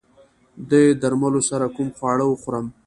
دې 0.69 0.83
درملو 1.01 1.41
سره 1.49 1.65
کوم 1.75 1.89
خواړه 1.97 2.25
وخورم؟ 2.27 2.65